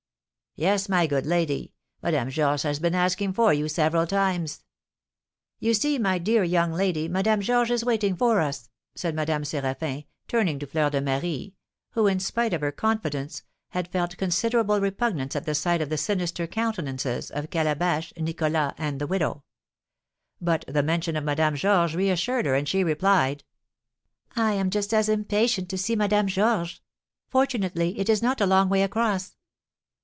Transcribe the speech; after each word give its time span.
"Yes, 0.53 0.89
my 0.89 1.07
good 1.07 1.25
lady, 1.25 1.71
Madame 2.03 2.29
Georges 2.29 2.63
has 2.63 2.77
been 2.79 2.93
asking 2.93 3.31
for 3.31 3.53
you 3.53 3.69
several 3.69 4.05
times." 4.05 4.65
"You 5.59 5.73
see, 5.73 5.97
my 5.97 6.17
dear 6.17 6.43
young 6.43 6.73
lady, 6.73 7.07
Madame 7.07 7.39
Georges 7.39 7.75
is 7.75 7.85
waiting 7.85 8.17
for 8.17 8.41
us," 8.41 8.67
said 8.93 9.15
Madame 9.15 9.43
Séraphin, 9.43 10.03
turning 10.27 10.59
to 10.59 10.67
Fleur 10.67 10.89
de 10.89 10.99
Marie, 10.99 11.55
who, 11.91 12.05
in 12.05 12.19
spite 12.19 12.51
of 12.53 12.59
her 12.59 12.71
confidence, 12.73 13.43
had 13.69 13.87
felt 13.87 14.17
considerable 14.17 14.81
repugnance 14.81 15.37
at 15.37 15.45
the 15.45 15.55
sight 15.55 15.81
of 15.81 15.87
the 15.87 15.97
sinister 15.97 16.45
countenances 16.47 17.31
of 17.31 17.49
Calabash, 17.49 18.11
Nicholas, 18.17 18.73
and 18.77 18.99
the 18.99 19.07
widow; 19.07 19.45
but 20.41 20.65
the 20.67 20.83
mention 20.83 21.15
of 21.15 21.23
Madame 21.23 21.55
Georges 21.55 21.95
reassured 21.95 22.45
her, 22.45 22.55
and 22.55 22.67
she 22.67 22.83
replied: 22.83 23.45
"I 24.35 24.51
am 24.55 24.69
just 24.69 24.93
as 24.93 25.07
impatient 25.07 25.69
to 25.69 25.77
see 25.77 25.95
Madame 25.95 26.27
Georges; 26.27 26.81
fortunately, 27.29 27.97
it 27.99 28.09
is 28.09 28.21
not 28.21 28.41
a 28.41 28.45
long 28.45 28.67
way 28.67 28.83
across." 28.83 29.37